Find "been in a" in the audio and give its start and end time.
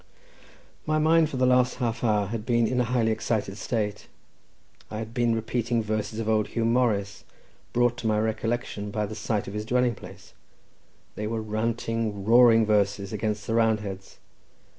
2.43-2.85